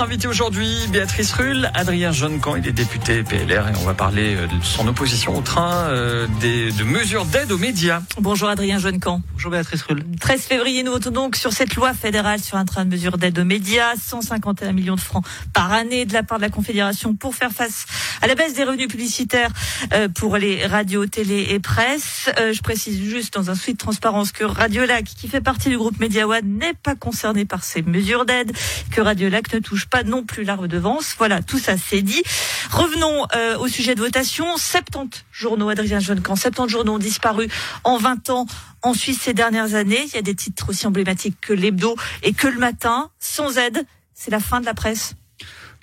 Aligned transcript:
notre 0.00 0.12
invité 0.12 0.28
aujourd'hui, 0.28 0.78
Béatrice 0.90 1.30
Rull, 1.34 1.70
Adrien 1.74 2.10
Jeunecamp, 2.10 2.56
il 2.56 2.66
est 2.66 2.72
député 2.72 3.22
PLR 3.22 3.68
et 3.68 3.72
on 3.82 3.84
va 3.84 3.92
parler 3.92 4.34
euh, 4.34 4.46
de 4.46 4.64
son 4.64 4.88
opposition 4.88 5.36
au 5.36 5.42
train 5.42 5.88
euh, 5.90 6.26
des, 6.40 6.72
de 6.72 6.84
mesures 6.84 7.26
d'aide 7.26 7.52
aux 7.52 7.58
médias. 7.58 8.00
Bonjour 8.18 8.48
Adrien 8.48 8.78
Jeunecamp. 8.78 9.20
Bonjour 9.34 9.50
Béatrice 9.50 9.82
Rull. 9.82 10.02
13 10.18 10.40
février, 10.40 10.82
nous 10.84 10.92
votons 10.92 11.10
donc 11.10 11.36
sur 11.36 11.52
cette 11.52 11.74
loi 11.74 11.92
fédérale 11.92 12.40
sur 12.40 12.56
un 12.56 12.64
train 12.64 12.86
de 12.86 12.90
mesures 12.90 13.18
d'aide 13.18 13.38
aux 13.38 13.44
médias, 13.44 13.94
151 14.02 14.72
millions 14.72 14.94
de 14.94 15.00
francs 15.00 15.22
par 15.52 15.70
année 15.70 16.06
de 16.06 16.14
la 16.14 16.22
part 16.22 16.38
de 16.38 16.44
la 16.44 16.50
Confédération 16.50 17.14
pour 17.14 17.34
faire 17.34 17.50
face 17.50 17.84
à 18.22 18.26
la 18.26 18.34
baisse 18.34 18.54
des 18.54 18.64
revenus 18.64 18.88
publicitaires 18.88 19.50
euh, 19.92 20.08
pour 20.08 20.38
les 20.38 20.66
radios, 20.66 21.04
télé 21.06 21.48
et 21.50 21.58
presse. 21.58 22.30
Je 22.38 22.60
précise 22.62 23.02
juste 23.02 23.34
dans 23.34 23.50
un 23.50 23.54
suite 23.54 23.76
de 23.76 23.82
transparence 23.82 24.32
que 24.32 24.44
Radio 24.44 24.86
Lac, 24.86 25.04
qui 25.04 25.28
fait 25.28 25.42
partie 25.42 25.68
du 25.68 25.76
groupe 25.76 26.00
Média 26.00 26.26
One, 26.26 26.58
n'est 26.58 26.72
pas 26.72 26.94
concerné 26.94 27.44
par 27.44 27.64
ces 27.64 27.82
mesures 27.82 28.24
d'aide, 28.24 28.52
que 28.90 29.02
Radio 29.02 29.28
Lac 29.28 29.52
ne 29.52 29.58
touche 29.58 29.89
pas 29.90 30.04
non 30.04 30.24
plus 30.24 30.44
la 30.44 30.56
redevance. 30.56 31.14
Voilà, 31.18 31.42
tout 31.42 31.58
ça 31.58 31.74
c'est 31.76 32.02
dit. 32.02 32.22
Revenons 32.70 33.26
euh, 33.34 33.58
au 33.58 33.68
sujet 33.68 33.94
de 33.94 34.00
votation. 34.00 34.56
70 34.56 35.24
journaux, 35.32 35.68
Adrien 35.68 36.00
Jeunecamp, 36.00 36.36
70 36.36 36.72
journaux 36.72 36.94
ont 36.94 36.98
disparu 36.98 37.48
en 37.84 37.98
20 37.98 38.30
ans 38.30 38.46
en 38.82 38.94
Suisse 38.94 39.20
ces 39.20 39.34
dernières 39.34 39.74
années. 39.74 40.04
Il 40.06 40.14
y 40.14 40.18
a 40.18 40.22
des 40.22 40.34
titres 40.34 40.70
aussi 40.70 40.86
emblématiques 40.86 41.36
que 41.40 41.52
l'hebdo 41.52 41.96
et 42.22 42.32
que 42.32 42.48
le 42.48 42.58
matin. 42.58 43.10
Sans 43.18 43.58
aide, 43.58 43.84
c'est 44.14 44.30
la 44.30 44.40
fin 44.40 44.60
de 44.60 44.66
la 44.66 44.74
presse. 44.74 45.14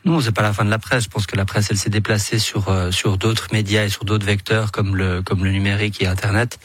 Non, 0.08 0.22
c'est 0.22 0.32
pas 0.32 0.42
la 0.42 0.54
fin 0.54 0.64
de 0.64 0.70
la 0.70 0.80
presse. 0.80 1.04
Je 1.04 1.10
pense 1.10 1.26
que 1.26 1.36
la 1.36 1.44
presse, 1.44 1.68
elle 1.70 1.76
s'est 1.76 1.90
déplacée 1.90 2.40
sur 2.40 2.70
euh, 2.70 2.92
sur 2.92 3.18
d'autres 3.18 3.48
médias 3.52 3.84
et 3.84 3.90
sur 3.90 4.06
d'autres 4.06 4.26
vecteurs 4.26 4.72
comme 4.72 4.96
le 4.96 5.22
comme 5.22 5.44
le 5.44 5.52
numérique 5.52 6.02
et 6.02 6.08
Internet. 6.08 6.60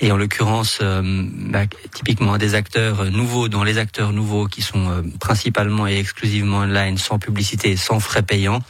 Et 0.00 0.12
en 0.12 0.16
l'occurrence, 0.16 0.78
euh, 0.80 1.02
bah, 1.02 1.66
typiquement 1.92 2.38
des 2.38 2.54
acteurs 2.54 3.00
euh, 3.00 3.10
nouveaux, 3.10 3.48
dont 3.48 3.64
les 3.64 3.78
acteurs 3.78 4.12
nouveaux 4.12 4.46
qui 4.46 4.62
sont 4.62 5.02
principalement 5.18 5.88
et 5.88 5.98
exclusivement 5.98 6.58
online, 6.58 6.98
sans 6.98 7.18
publicité 7.18 7.72
et 7.72 7.76
sans 7.76 7.98
frais 7.98 8.22
payants. 8.22 8.62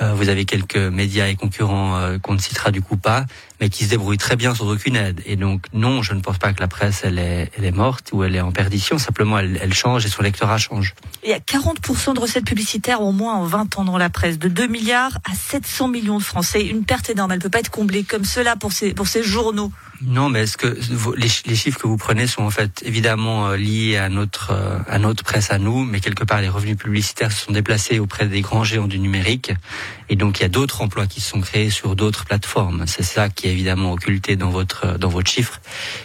vous 0.00 0.28
avez 0.28 0.44
quelques 0.44 0.76
médias 0.76 1.28
et 1.28 1.36
concurrents 1.36 2.18
qu'on 2.22 2.34
ne 2.34 2.40
citera 2.40 2.70
du 2.70 2.82
coup 2.82 2.96
pas, 2.96 3.24
mais 3.60 3.68
qui 3.68 3.84
se 3.84 3.90
débrouillent 3.90 4.18
très 4.18 4.36
bien 4.36 4.54
sans 4.54 4.68
aucune 4.68 4.96
aide. 4.96 5.20
Et 5.26 5.36
donc 5.36 5.66
non, 5.72 6.02
je 6.02 6.14
ne 6.14 6.20
pense 6.20 6.38
pas 6.38 6.52
que 6.52 6.60
la 6.60 6.68
presse 6.68 7.02
elle 7.04 7.18
est, 7.18 7.50
elle 7.56 7.64
est 7.64 7.72
morte 7.72 8.10
ou 8.12 8.22
elle 8.24 8.34
est 8.36 8.40
en 8.40 8.52
perdition. 8.52 8.98
Simplement, 8.98 9.38
elle, 9.38 9.58
elle 9.62 9.74
change 9.74 10.06
et 10.06 10.08
son 10.08 10.22
lectorat 10.22 10.58
change. 10.58 10.94
Il 11.24 11.30
y 11.30 11.32
a 11.32 11.38
40% 11.38 12.14
de 12.14 12.20
recettes 12.20 12.46
publicitaires 12.46 13.02
au 13.02 13.12
moins 13.12 13.34
en 13.34 13.44
20 13.44 13.78
ans 13.78 13.84
dans 13.84 13.98
la 13.98 14.10
presse, 14.10 14.38
de 14.38 14.48
2 14.48 14.66
milliards 14.66 15.18
à 15.30 15.34
700 15.34 15.88
millions 15.88 16.18
de 16.18 16.22
Français. 16.22 16.64
Une 16.64 16.84
perte 16.84 17.10
énorme. 17.10 17.32
Elle 17.32 17.40
peut 17.40 17.50
pas 17.50 17.60
être 17.60 17.70
comblée 17.70 18.04
comme 18.04 18.24
cela 18.24 18.56
pour 18.56 18.72
ces 18.72 18.94
pour 18.94 19.08
ces 19.08 19.22
journaux. 19.22 19.72
Non, 20.00 20.28
mais 20.28 20.42
est-ce 20.42 20.56
que 20.56 20.78
les, 21.16 21.56
chiffres 21.56 21.80
que 21.80 21.88
vous 21.88 21.96
prenez 21.96 22.28
sont 22.28 22.42
en 22.42 22.50
fait 22.50 22.82
évidemment 22.84 23.48
euh, 23.48 23.56
liés 23.56 23.96
à 23.96 24.08
notre 24.08 24.52
euh, 24.52 24.78
à 24.88 24.98
notre 24.98 25.24
presse 25.24 25.50
à 25.50 25.58
nous, 25.58 25.84
mais 25.84 25.98
quelque 25.98 26.22
part 26.22 26.40
les 26.40 26.48
revenus 26.48 26.76
publicitaires 26.76 27.32
se 27.32 27.46
sont 27.46 27.52
déplacés 27.52 27.98
auprès 27.98 28.26
des 28.26 28.40
grands 28.40 28.62
géants 28.62 28.86
du 28.86 29.00
numérique, 29.00 29.52
et 30.08 30.14
donc 30.14 30.38
il 30.38 30.42
y 30.42 30.44
a 30.46 30.48
d'autres 30.48 30.82
emplois 30.82 31.06
qui 31.06 31.20
se 31.20 31.30
sont 31.30 31.40
créés 31.40 31.70
sur 31.70 31.96
d'autres 31.96 32.24
plateformes. 32.24 32.84
C'est 32.86 33.02
ça 33.02 33.28
qui 33.28 33.48
est 33.48 33.50
évidemment 33.50 33.92
occulté 33.92 34.36
dans 34.36 34.50
votre 34.50 34.98
dans 34.98 35.08
votre 35.08 35.28
chiffre. 35.28 35.60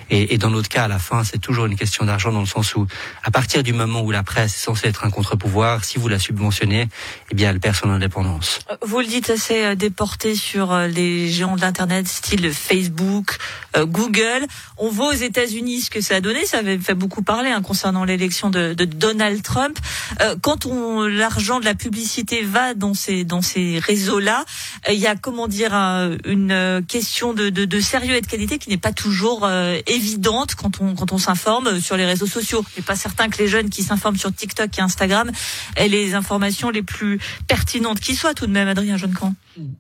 Et, 0.10 0.34
et 0.34 0.38
dans 0.40 0.50
notre 0.50 0.70
cas, 0.70 0.86
à 0.86 0.88
la 0.88 1.00
fin, 1.00 1.24
c'est 1.24 1.38
toujours 1.38 1.68
une 1.68 1.76
question 1.76 2.06
d'argent 2.06 2.32
dans 2.32 2.40
le 2.40 2.48
sens 2.48 2.76
où, 2.76 2.88
à 3.24 3.30
partir 3.30 3.62
du 3.62 3.74
moment 3.74 4.02
où 4.02 4.10
la 4.10 4.24
presse 4.24 4.56
est 4.56 4.64
censée 4.64 4.88
être 4.88 5.06
un 5.06 5.12
contre-pouvoir, 5.12 5.86
si 5.86 6.00
vous 6.00 6.08
la 6.08 6.18
subventionnez, 6.18 6.88
eh 7.32 7.36
bien 7.36 7.52
elle 7.52 7.60
perd 7.60 7.76
son 7.76 7.90
indépendance. 7.92 8.60
Euh, 8.72 8.76
vous 8.82 9.02
le 9.02 9.06
dites 9.06 9.30
assez 9.30 9.76
déporté 9.76 10.36
sur 10.36 10.76
les 10.80 11.30
géants 11.30 11.56
de 11.56 11.62
l'internet, 11.62 12.08
style 12.08 12.52
Facebook. 12.52 13.38
Google. 13.86 14.45
On 14.78 14.89
voit 14.89 15.09
aux 15.09 15.17
États-Unis 15.17 15.81
ce 15.81 15.89
que 15.89 16.02
ça 16.02 16.16
a 16.16 16.22
donné. 16.22 16.45
Ça 16.45 16.59
avait 16.59 16.78
fait 16.78 16.94
beaucoup 16.94 17.23
parler 17.23 17.50
hein, 17.50 17.62
concernant 17.62 18.03
l'élection 18.03 18.50
de, 18.50 18.73
Donald 18.73 19.42
Trump. 19.42 19.78
Euh, 20.22 20.36
quand 20.42 20.66
l'argent 20.66 21.59
de 21.59 21.66
la 21.66 21.75
publicité 21.75 22.44
va 22.44 22.73
dans 22.73 22.94
ces 22.94 23.23
dans 23.23 23.42
ces 23.42 23.80
réseaux-là, 23.80 24.45
euh, 24.88 24.94
il 24.94 25.00
y 25.00 25.08
a 25.08 25.16
comment 25.16 25.47
dire 25.47 25.74
une 25.74 26.52
euh, 26.52 26.81
question 26.81 27.34
de, 27.34 27.50
de, 27.50 27.80
sérieux 27.80 28.16
et 28.16 28.22
de 28.22 28.28
qualité 28.28 28.58
qui 28.58 28.69
n'est 28.69 28.78
pas 28.78 28.91
toujours 28.91 29.50
évidente 29.88 30.56
quand 30.56 30.81
on 30.81 30.96
quand 30.96 31.12
on 31.12 31.18
s'informe 31.18 31.79
sur 31.79 31.97
les 31.97 32.06
réseaux 32.06 32.28
sociaux. 32.28 32.63
N'est 32.78 32.84
pas 32.84 32.96
certain 32.96 33.29
que 33.29 33.38
les 33.38 33.47
jeunes 33.47 33.69
qui 33.69 33.84
s'informent 33.84 34.18
sur 34.18 34.34
TikTok 34.34 34.78
et 34.78 34.81
Instagram 34.81 35.31
aient 35.75 35.88
les 35.88 36.13
informations 36.13 36.69
les 36.69 36.84
plus 36.84 37.19
pertinentes 37.47 38.00
qui 38.00 38.16
soient 38.16 38.34
tout 38.34 38.47
de 38.47 38.52
même, 38.52 38.68
Adrien 38.68 38.97
Jeunecamp. 38.97 39.35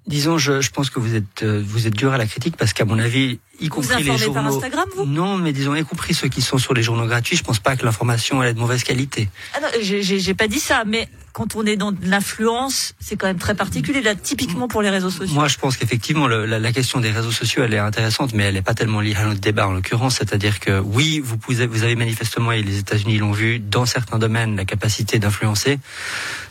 Disons, 0.07 0.37
je, 0.37 0.61
je 0.61 0.69
pense 0.69 0.89
que 0.89 0.99
vous 0.99 1.15
êtes 1.15 1.43
vous 1.43 1.87
êtes 1.87 1.95
dur 1.95 2.13
à 2.13 2.17
la 2.17 2.25
critique 2.25 2.57
parce 2.57 2.73
qu'à 2.73 2.85
mon 2.85 2.99
avis, 2.99 3.39
y 3.59 3.69
compris 3.69 4.03
les 4.03 4.17
journaux. 4.17 4.33
Par 4.33 4.45
Instagram, 4.47 4.89
vous? 4.95 5.05
Non, 5.05 5.37
mais 5.37 5.53
disons, 5.53 5.75
y 5.75 5.83
compris 5.83 6.13
ceux 6.13 6.27
qui 6.27 6.41
sont 6.41 6.57
sur 6.57 6.73
les 6.73 6.83
journaux 6.83 7.05
gratuits, 7.05 7.37
je 7.37 7.43
pense 7.43 7.59
pas 7.59 7.75
que 7.75 7.85
l'information 7.85 8.41
elle 8.41 8.49
est 8.49 8.53
de 8.53 8.59
mauvaise 8.59 8.83
qualité. 8.83 9.29
Ah 9.53 9.59
non, 9.61 9.67
j'ai 9.81 10.33
pas 10.33 10.47
dit 10.47 10.59
ça, 10.59 10.83
mais 10.85 11.07
quand 11.33 11.55
on 11.55 11.65
est 11.65 11.75
dans 11.75 11.91
l'influence, 12.03 12.93
c'est 12.99 13.15
quand 13.15 13.25
même 13.25 13.39
très 13.39 13.55
particulier, 13.55 14.01
là, 14.01 14.13
typiquement 14.13 14.67
pour 14.67 14.83
les 14.83 14.91
réseaux 14.91 15.09
sociaux. 15.09 15.33
Moi, 15.33 15.47
je 15.47 15.57
pense 15.57 15.77
qu'effectivement, 15.77 16.27
la, 16.27 16.71
question 16.71 16.99
des 16.99 17.09
réseaux 17.09 17.31
sociaux, 17.31 17.63
elle 17.63 17.73
est 17.73 17.79
intéressante, 17.79 18.33
mais 18.35 18.43
elle 18.43 18.53
n'est 18.53 18.61
pas 18.61 18.75
tellement 18.75 19.01
liée 19.01 19.15
à 19.15 19.25
notre 19.25 19.39
débat, 19.39 19.67
en 19.67 19.71
l'occurrence. 19.71 20.17
C'est-à-dire 20.17 20.59
que, 20.59 20.79
oui, 20.79 21.19
vous, 21.23 21.37
pouvez, 21.37 21.65
vous 21.65 21.83
avez 21.83 21.95
manifestement, 21.95 22.51
et 22.51 22.61
les 22.61 22.77
États-Unis 22.77 23.17
l'ont 23.17 23.31
vu, 23.31 23.57
dans 23.57 23.87
certains 23.87 24.19
domaines, 24.19 24.55
la 24.55 24.65
capacité 24.65 25.17
d'influencer. 25.17 25.79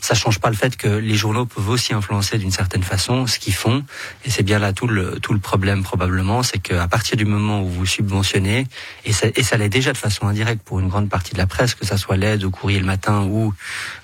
Ça 0.01 0.17
change 0.17 0.41
pas 0.41 0.51
le 0.51 0.57
fait 0.57 0.77
que 0.77 0.89
les 0.89 1.15
journaux 1.15 1.47
peuvent 1.47 1.69
aussi 1.69 1.95
influencer 1.95 2.39
d'une 2.39 2.51
certaine 2.51 2.83
façon 2.83 3.29
ce 3.29 3.39
qu'ils 3.39 3.55
font. 3.55 3.85
Et 4.25 4.31
c'est 4.31 4.43
bien 4.43 4.59
là 4.59 4.73
tout 4.73 4.89
le, 4.89 5.21
tout 5.21 5.33
le 5.33 5.39
problème, 5.39 5.85
probablement, 5.85 6.43
c'est 6.43 6.59
qu'à 6.59 6.89
partir 6.89 7.17
du 7.17 7.25
moment 7.25 7.63
où 7.63 7.69
vous 7.69 7.87
subventionnez, 7.87 8.67
et 9.05 9.13
ça, 9.13 9.29
et 9.33 9.45
ça 9.45 9.57
l'est 9.57 9.69
déjà 9.69 9.93
de 9.93 9.99
façon 9.99 10.27
indirecte 10.27 10.63
pour 10.65 10.81
une 10.81 10.89
grande 10.89 11.09
partie 11.09 11.35
de 11.35 11.39
la 11.39 11.47
presse, 11.47 11.77
que 11.77 11.87
ça 11.87 11.97
soit 11.97 12.17
l'aide 12.17 12.43
au 12.43 12.51
courrier 12.51 12.81
le 12.81 12.87
matin 12.87 13.23
ou 13.23 13.55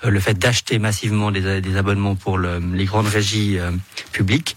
euh, 0.05 0.09
le 0.09 0.19
fait 0.21 0.35
d'acheter 0.35 0.68
massivement 0.77 1.31
des, 1.31 1.61
des 1.61 1.77
abonnements 1.77 2.15
pour 2.15 2.37
le, 2.37 2.59
les 2.59 2.85
grandes 2.85 3.07
régies 3.07 3.57
euh, 3.57 3.71
publiques, 4.11 4.55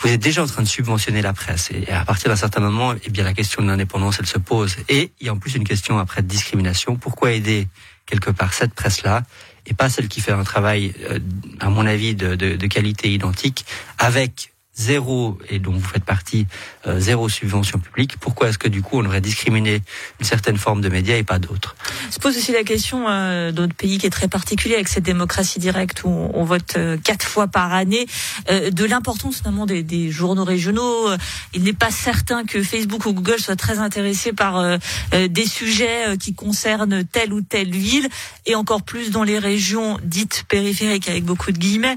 vous 0.00 0.08
êtes 0.08 0.20
déjà 0.20 0.42
en 0.42 0.46
train 0.46 0.62
de 0.62 0.68
subventionner 0.68 1.22
la 1.22 1.32
presse. 1.32 1.70
Et 1.70 1.90
à 1.92 2.04
partir 2.04 2.30
d'un 2.30 2.36
certain 2.36 2.60
moment, 2.60 2.94
eh 3.04 3.10
bien, 3.10 3.22
la 3.22 3.34
question 3.34 3.62
de 3.62 3.68
l'indépendance, 3.68 4.16
elle 4.18 4.26
se 4.26 4.38
pose. 4.38 4.76
Et 4.88 5.12
il 5.20 5.26
y 5.26 5.28
a 5.28 5.32
en 5.32 5.38
plus 5.38 5.54
une 5.54 5.64
question 5.64 5.98
après 5.98 6.22
de 6.22 6.26
discrimination. 6.26 6.96
Pourquoi 6.96 7.32
aider 7.32 7.68
quelque 8.06 8.30
part 8.30 8.52
cette 8.54 8.74
presse-là 8.74 9.22
et 9.66 9.74
pas 9.74 9.88
celle 9.88 10.08
qui 10.08 10.20
fait 10.20 10.32
un 10.32 10.44
travail, 10.44 10.92
euh, 11.10 11.18
à 11.60 11.70
mon 11.70 11.86
avis, 11.86 12.14
de, 12.14 12.34
de, 12.34 12.56
de 12.56 12.66
qualité 12.66 13.12
identique, 13.12 13.64
avec 13.98 14.53
zéro, 14.76 15.38
et 15.48 15.60
dont 15.60 15.72
vous 15.72 15.80
faites 15.80 16.04
partie, 16.04 16.46
euh, 16.86 16.98
zéro 16.98 17.28
subvention 17.28 17.78
publique, 17.78 18.16
pourquoi 18.18 18.48
est-ce 18.48 18.58
que 18.58 18.68
du 18.68 18.82
coup 18.82 18.98
on 18.98 19.02
devrait 19.02 19.20
discriminer 19.20 19.82
une 20.18 20.26
certaine 20.26 20.56
forme 20.56 20.80
de 20.80 20.88
médias 20.88 21.16
et 21.16 21.22
pas 21.22 21.38
d'autres? 21.38 21.76
Se 22.10 22.18
pose 22.18 22.36
aussi 22.36 22.52
la 22.52 22.64
question 22.64 23.04
euh, 23.08 23.52
d'un 23.52 23.68
pays 23.68 23.98
qui 23.98 24.06
est 24.06 24.10
très 24.10 24.26
particulier 24.26 24.74
avec 24.74 24.88
cette 24.88 25.04
démocratie 25.04 25.60
directe 25.60 26.02
où 26.04 26.08
on, 26.08 26.44
vote 26.44 26.74
euh, 26.76 26.96
quatre 27.02 27.26
fois 27.26 27.46
par 27.46 27.72
année, 27.72 28.06
de 28.50 28.84
l'importance 28.84 29.38
notamment 29.44 29.66
des, 29.66 30.10
journaux 30.10 30.44
régionaux. 30.44 31.08
Il 31.54 31.62
n'est 31.62 31.72
pas 31.72 31.90
certain 31.90 32.44
que 32.44 32.62
Facebook 32.62 33.06
ou 33.06 33.12
Google 33.12 33.38
soient 33.38 33.56
très 33.56 33.78
intéressés 33.78 34.32
par 34.32 34.78
des 35.12 35.46
sujets 35.46 36.16
qui 36.18 36.34
concernent 36.34 37.04
telle 37.04 37.32
ou 37.32 37.40
telle 37.40 37.70
ville, 37.70 38.08
et 38.46 38.54
encore 38.54 38.82
plus 38.82 39.10
dans 39.10 39.22
les 39.22 39.38
régions 39.38 39.98
dites 40.02 40.44
périphériques 40.48 41.08
avec 41.08 41.24
beaucoup 41.24 41.52
de 41.52 41.58
guillemets. 41.58 41.96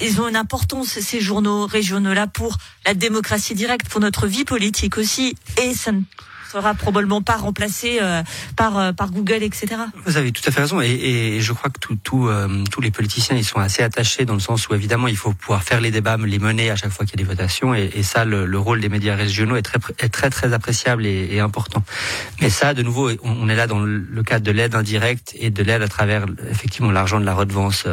ils 0.00 0.20
ont 0.20 0.28
une 0.28 0.36
importance 0.36 0.98
ces 1.00 1.20
journaux 1.20 1.66
régionaux 1.66 1.87
là 1.96 2.26
pour 2.26 2.56
la 2.86 2.94
démocratie 2.94 3.54
directe, 3.54 3.88
pour 3.88 4.00
notre 4.00 4.26
vie 4.26 4.44
politique 4.44 4.98
aussi, 4.98 5.34
et 5.62 5.74
ça 5.74 5.92
ne 5.92 6.02
sera 6.50 6.74
probablement 6.74 7.20
pas 7.20 7.36
remplacé 7.36 7.98
euh, 8.00 8.22
par 8.56 8.78
euh, 8.78 8.92
par 8.92 9.10
Google, 9.10 9.42
etc. 9.42 9.76
Vous 10.06 10.16
avez 10.16 10.32
tout 10.32 10.42
à 10.46 10.50
fait 10.50 10.60
raison, 10.60 10.80
et, 10.80 11.38
je 11.40 11.52
crois 11.52 11.70
que 11.70 11.94
tout, 11.94 12.28
euh, 12.28 12.64
tous 12.70 12.80
les 12.80 12.90
politiciens 12.90 13.36
ils 13.36 13.44
sont 13.44 13.58
assez 13.58 13.82
attachés 13.82 14.24
dans 14.24 14.34
le 14.34 14.40
sens 14.40 14.68
où 14.68 14.74
évidemment 14.74 15.08
il 15.08 15.16
faut 15.16 15.32
pouvoir 15.32 15.62
faire 15.62 15.80
les 15.80 15.90
débats, 15.90 16.16
les 16.16 16.38
mener 16.38 16.70
à 16.70 16.76
chaque 16.76 16.90
fois 16.90 17.04
qu'il 17.04 17.20
y 17.20 17.22
a 17.22 17.24
des 17.24 17.28
votations, 17.28 17.74
et, 17.74 18.02
ça 18.02 18.24
le, 18.24 18.46
le, 18.46 18.58
rôle 18.58 18.80
des 18.80 18.88
médias 18.88 19.14
régionaux 19.14 19.56
est 19.56 19.62
très 19.62 19.78
est 19.98 20.08
très 20.08 20.30
très 20.30 20.52
appréciable 20.52 21.04
et 21.06 21.40
important. 21.40 21.82
Mais 22.40 22.50
ça, 22.50 22.74
de 22.74 22.82
nouveau, 22.82 23.10
on, 23.22 23.48
est 23.48 23.56
là 23.56 23.66
dans 23.66 23.80
le 23.80 24.22
cadre 24.22 24.44
de 24.44 24.50
l'aide 24.50 24.74
indirecte 24.74 25.34
et 25.38 25.50
de 25.50 25.62
l'aide 25.62 25.82
à 25.82 25.88
travers 25.88 26.26
effectivement 26.50 26.90
l'argent 26.90 27.20
de 27.20 27.26
la 27.26 27.34
redevance. 27.34 27.86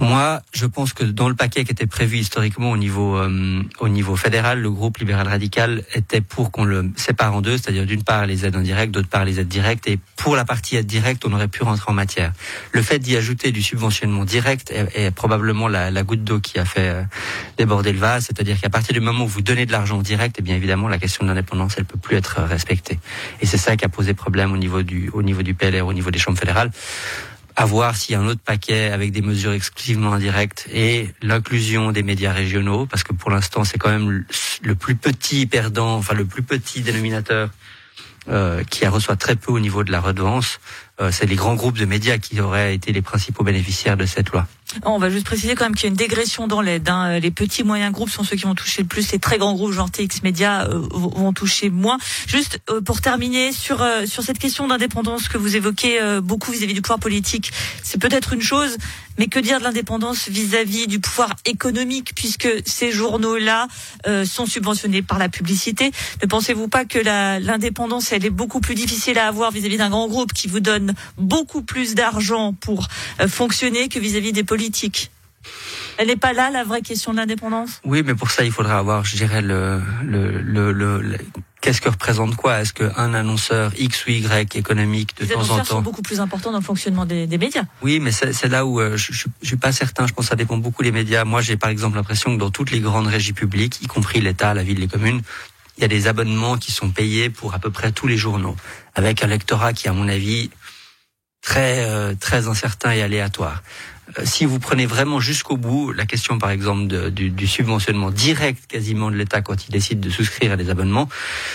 Moi, 0.00 0.42
je 0.52 0.66
pense 0.66 0.92
que 0.92 1.02
dans 1.02 1.28
le 1.28 1.34
paquet 1.34 1.64
qui 1.64 1.72
était 1.72 1.86
prévu 1.86 2.18
historiquement 2.18 2.70
au 2.70 2.76
niveau 2.76 3.16
euh, 3.16 3.62
au 3.80 3.88
niveau 3.88 4.14
fédéral, 4.14 4.60
le 4.60 4.70
groupe 4.70 4.98
libéral 4.98 5.26
radical 5.26 5.82
était 5.92 6.20
pour 6.20 6.52
qu'on 6.52 6.64
le 6.64 6.90
sépare 6.96 7.34
en 7.34 7.40
deux, 7.40 7.58
c'est-à-dire 7.58 7.84
d'une 7.84 8.04
part 8.04 8.24
les 8.24 8.46
aides 8.46 8.54
indirectes, 8.54 8.92
d'autre 8.92 9.08
part 9.08 9.24
les 9.24 9.40
aides 9.40 9.48
directes. 9.48 9.88
Et 9.88 9.98
pour 10.16 10.36
la 10.36 10.44
partie 10.44 10.76
aide 10.76 10.86
directe, 10.86 11.24
on 11.26 11.32
aurait 11.32 11.48
pu 11.48 11.64
rentrer 11.64 11.90
en 11.90 11.94
matière. 11.94 12.32
Le 12.72 12.80
fait 12.82 13.00
d'y 13.00 13.16
ajouter 13.16 13.50
du 13.50 13.60
subventionnement 13.60 14.24
direct 14.24 14.72
est, 14.72 15.10
probablement 15.10 15.66
la, 15.66 15.90
goutte 16.04 16.22
d'eau 16.22 16.38
qui 16.38 16.60
a 16.60 16.64
fait 16.64 16.90
euh, 16.90 17.02
déborder 17.56 17.92
le 17.92 17.98
vase. 17.98 18.26
C'est-à-dire 18.26 18.60
qu'à 18.60 18.70
partir 18.70 18.94
du 18.94 19.00
moment 19.00 19.24
où 19.24 19.28
vous 19.28 19.42
donnez 19.42 19.66
de 19.66 19.72
l'argent 19.72 20.00
direct, 20.00 20.38
et 20.38 20.40
eh 20.40 20.42
bien 20.42 20.54
évidemment 20.54 20.86
la 20.86 20.98
question 20.98 21.24
de 21.24 21.28
l'indépendance, 21.28 21.74
elle 21.76 21.84
peut 21.84 21.98
plus 21.98 22.16
être 22.16 22.40
respectée. 22.42 23.00
Et 23.40 23.46
c'est 23.46 23.58
ça 23.58 23.76
qui 23.76 23.84
a 23.84 23.88
posé 23.88 24.14
problème 24.14 24.52
au 24.52 24.56
niveau 24.56 24.82
du 24.82 25.10
au 25.12 25.22
niveau 25.22 25.42
du 25.42 25.54
PLR, 25.54 25.86
au 25.86 25.92
niveau 25.92 26.10
des 26.12 26.18
chambres 26.18 26.38
fédérales 26.38 26.70
à 27.58 27.64
voir 27.64 27.96
s'il 27.96 28.12
y 28.12 28.14
a 28.14 28.20
un 28.20 28.26
autre 28.28 28.40
paquet 28.40 28.92
avec 28.92 29.10
des 29.10 29.20
mesures 29.20 29.50
exclusivement 29.50 30.12
indirectes 30.12 30.68
et 30.72 31.12
l'inclusion 31.22 31.90
des 31.90 32.04
médias 32.04 32.32
régionaux, 32.32 32.86
parce 32.86 33.02
que 33.02 33.12
pour 33.12 33.30
l'instant 33.30 33.64
c'est 33.64 33.78
quand 33.78 33.90
même 33.90 34.24
le 34.62 34.74
plus 34.76 34.94
petit 34.94 35.44
perdant, 35.46 35.96
enfin 35.96 36.14
le 36.14 36.24
plus 36.24 36.44
petit 36.44 36.82
dénominateur 36.82 37.50
euh, 38.28 38.62
qui 38.62 38.86
reçoit 38.86 39.16
très 39.16 39.34
peu 39.34 39.50
au 39.50 39.58
niveau 39.58 39.82
de 39.82 39.90
la 39.90 40.00
redevance. 40.00 40.60
Euh, 41.00 41.10
c'est 41.12 41.26
les 41.26 41.36
grands 41.36 41.54
groupes 41.54 41.78
de 41.78 41.84
médias 41.84 42.18
qui 42.18 42.40
auraient 42.40 42.74
été 42.74 42.92
les 42.92 43.02
principaux 43.02 43.44
bénéficiaires 43.44 43.96
de 43.96 44.06
cette 44.06 44.30
loi. 44.30 44.46
On 44.84 44.98
va 44.98 45.08
juste 45.08 45.24
préciser 45.24 45.54
quand 45.54 45.64
même 45.64 45.74
qu'il 45.74 45.84
y 45.84 45.86
a 45.86 45.90
une 45.90 45.96
dégression 45.96 46.46
dans 46.46 46.60
l'aide. 46.60 46.88
Hein. 46.88 47.18
Les 47.18 47.30
petits 47.30 47.64
moyens 47.64 47.90
groupes 47.92 48.10
sont 48.10 48.22
ceux 48.22 48.36
qui 48.36 48.44
vont 48.44 48.54
toucher 48.54 48.82
le 48.82 48.88
plus. 48.88 49.10
Les 49.12 49.18
très 49.18 49.38
grands 49.38 49.54
groupes, 49.54 49.72
genre 49.72 49.90
TX 49.90 50.22
Media, 50.22 50.66
euh, 50.66 50.86
vont 50.90 51.32
toucher 51.32 51.70
moins. 51.70 51.98
Juste 52.26 52.60
euh, 52.68 52.80
pour 52.80 53.00
terminer 53.00 53.52
sur 53.52 53.82
euh, 53.82 54.04
sur 54.04 54.22
cette 54.22 54.38
question 54.38 54.68
d'indépendance 54.68 55.28
que 55.28 55.38
vous 55.38 55.56
évoquez 55.56 55.98
beaucoup 56.22 56.52
vis-à-vis 56.52 56.74
du 56.74 56.82
pouvoir 56.82 56.98
politique, 56.98 57.50
c'est 57.82 58.00
peut-être 58.00 58.34
une 58.34 58.42
chose, 58.42 58.76
mais 59.18 59.26
que 59.26 59.38
dire 59.38 59.58
de 59.58 59.64
l'indépendance 59.64 60.28
vis-à-vis 60.28 60.86
du 60.86 61.00
pouvoir 61.00 61.34
économique, 61.44 62.12
puisque 62.14 62.48
ces 62.66 62.92
journaux-là 62.92 63.68
sont 64.24 64.46
subventionnés 64.46 65.02
par 65.02 65.18
la 65.18 65.28
publicité? 65.28 65.90
Ne 66.22 66.26
pensez-vous 66.26 66.68
pas 66.68 66.84
que 66.84 66.98
l'indépendance, 66.98 68.12
elle 68.12 68.24
est 68.24 68.30
beaucoup 68.30 68.60
plus 68.60 68.74
difficile 68.74 69.18
à 69.18 69.26
avoir 69.26 69.50
vis-à-vis 69.50 69.78
d'un 69.78 69.90
grand 69.90 70.08
groupe 70.08 70.32
qui 70.32 70.48
vous 70.48 70.60
donne 70.60 70.87
beaucoup 71.16 71.62
plus 71.62 71.94
d'argent 71.94 72.52
pour 72.52 72.88
fonctionner 73.28 73.88
que 73.88 73.98
vis-à-vis 73.98 74.32
des 74.32 74.44
politiques 74.44 74.58
politique. 74.58 75.10
Elle 75.98 76.08
n'est 76.08 76.16
pas 76.16 76.32
là 76.32 76.50
la 76.50 76.64
vraie 76.64 76.82
question 76.82 77.12
de 77.12 77.16
l'indépendance? 77.16 77.80
Oui, 77.84 78.02
mais 78.04 78.14
pour 78.14 78.30
ça, 78.30 78.44
il 78.44 78.52
faudrait 78.52 78.74
avoir, 78.74 79.04
je 79.04 79.16
dirais, 79.16 79.40
le, 79.40 79.80
le, 80.02 80.72
le, 80.72 81.18
qu'est-ce 81.60 81.80
que 81.80 81.88
représente 81.88 82.36
quoi? 82.36 82.60
Est-ce 82.60 82.72
qu'un 82.72 83.14
annonceur 83.14 83.72
X 83.78 84.06
ou 84.06 84.10
Y 84.10 84.56
économique 84.56 85.16
de 85.18 85.26
temps 85.26 85.40
en 85.50 85.58
temps 85.58 85.64
sont 85.64 85.82
beaucoup 85.82 86.02
plus 86.02 86.20
importants 86.20 86.52
dans 86.52 86.58
le 86.58 86.64
fonctionnement 86.64 87.06
des, 87.06 87.26
médias. 87.38 87.64
Oui, 87.82 87.98
mais 88.00 88.12
c'est 88.12 88.48
là 88.48 88.66
où 88.66 88.80
euh, 88.80 88.96
je, 88.96 89.12
je, 89.12 89.26
suis 89.42 89.56
pas 89.56 89.72
certain. 89.72 90.06
Je 90.06 90.12
pense 90.12 90.26
que 90.26 90.30
ça 90.30 90.36
dépend 90.36 90.56
beaucoup 90.56 90.82
des 90.82 90.92
médias. 90.92 91.24
Moi, 91.24 91.40
j'ai 91.40 91.56
par 91.56 91.70
exemple 91.70 91.96
l'impression 91.96 92.34
que 92.34 92.40
dans 92.40 92.50
toutes 92.50 92.70
les 92.70 92.80
grandes 92.80 93.08
régies 93.08 93.32
publiques, 93.32 93.80
y 93.82 93.86
compris 93.86 94.20
l'État, 94.20 94.54
la 94.54 94.62
ville, 94.62 94.78
les 94.78 94.88
communes, 94.88 95.22
il 95.78 95.82
y 95.82 95.84
a 95.84 95.88
des 95.88 96.08
abonnements 96.08 96.58
qui 96.58 96.72
sont 96.72 96.90
payés 96.90 97.30
pour 97.30 97.54
à 97.54 97.58
peu 97.60 97.70
près 97.70 97.92
tous 97.92 98.06
les 98.06 98.16
journaux, 98.16 98.56
avec 98.94 99.22
un 99.22 99.28
lectorat 99.28 99.72
qui, 99.72 99.88
à 99.88 99.92
mon 99.92 100.08
avis, 100.08 100.50
très 101.48 101.86
euh, 101.88 102.12
très 102.20 102.46
incertain 102.46 102.90
et 102.92 103.00
aléatoire. 103.00 103.62
Euh, 104.18 104.22
si 104.24 104.44
vous 104.44 104.58
prenez 104.58 104.84
vraiment 104.84 105.18
jusqu'au 105.18 105.56
bout 105.56 105.92
la 105.92 106.04
question, 106.04 106.38
par 106.38 106.50
exemple, 106.50 107.10
du, 107.10 107.30
du, 107.30 107.46
subventionnement 107.46 108.10
direct 108.10 108.66
quasiment 108.66 109.10
de 109.10 109.16
l'État 109.16 109.40
quand 109.40 109.66
il 109.66 109.70
décide 109.70 109.98
de 109.98 110.10
souscrire 110.10 110.52
à 110.52 110.56
des 110.56 110.68
abonnements, 110.68 111.08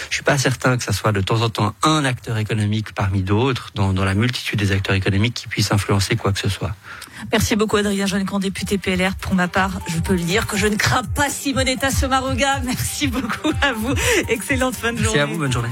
je 0.09 0.15
suis 0.15 0.23
pas 0.23 0.39
certain 0.39 0.77
que 0.77 0.83
ça 0.83 0.93
soit 0.93 1.11
de 1.11 1.21
temps 1.21 1.41
en 1.41 1.49
temps 1.49 1.75
un 1.83 2.05
acteur 2.05 2.39
économique 2.39 2.93
parmi 2.95 3.21
d'autres, 3.21 3.69
dans, 3.75 3.93
dans 3.93 4.03
la 4.03 4.15
multitude 4.15 4.57
des 4.57 4.71
acteurs 4.71 4.95
économiques 4.95 5.35
qui 5.35 5.47
puissent 5.47 5.71
influencer 5.71 6.15
quoi 6.15 6.31
que 6.33 6.39
ce 6.39 6.49
soit. 6.49 6.75
Merci 7.31 7.55
beaucoup 7.55 7.77
Adrien 7.77 8.07
Jeune-Camp, 8.07 8.39
député 8.39 8.79
PLR. 8.79 9.15
Pour 9.15 9.35
ma 9.35 9.47
part, 9.47 9.79
je 9.87 9.99
peux 9.99 10.13
le 10.13 10.23
dire 10.23 10.47
que 10.47 10.57
je 10.57 10.65
ne 10.65 10.75
crains 10.75 11.03
pas 11.03 11.29
Simonetta 11.29 11.91
Sommaruga. 11.91 12.61
Merci 12.65 13.07
beaucoup 13.07 13.51
à 13.61 13.73
vous. 13.73 13.93
Excellente 14.27 14.75
fin 14.75 14.91
de 14.91 14.97
journée. 14.97 15.19
Merci 15.19 15.19
à 15.19 15.25
vous, 15.27 15.37
bonne 15.37 15.53
journée. 15.53 15.69